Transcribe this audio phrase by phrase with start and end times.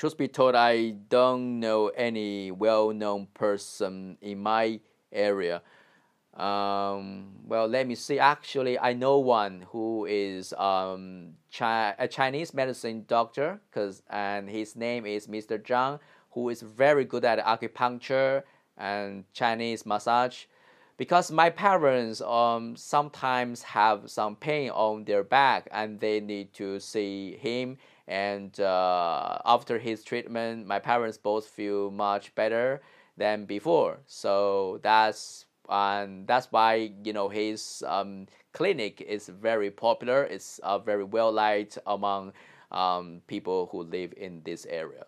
[0.00, 4.80] truth be told, I don't know any well-known person in my
[5.12, 5.60] area.
[6.32, 8.18] Um, well, let me see.
[8.18, 14.74] Actually, I know one who is um, Chi a Chinese medicine doctor, cause and his
[14.74, 15.58] name is Mr.
[15.60, 18.44] Zhang, who is very good at acupuncture
[18.78, 20.46] and Chinese massage.
[21.00, 26.78] Because my parents um, sometimes have some pain on their back and they need to
[26.78, 27.78] see him.
[28.06, 32.82] And uh, after his treatment, my parents both feel much better
[33.16, 34.00] than before.
[34.04, 40.24] So that's and that's why you know his um, clinic is very popular.
[40.24, 42.34] It's uh, very well liked among
[42.72, 45.06] um, people who live in this area.